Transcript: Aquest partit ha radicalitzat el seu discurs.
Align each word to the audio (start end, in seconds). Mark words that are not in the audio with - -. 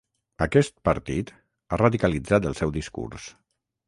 Aquest 0.43 0.71
partit 0.87 1.29
ha 1.75 1.79
radicalitzat 1.81 2.47
el 2.53 2.57
seu 2.61 2.73
discurs. 2.79 3.29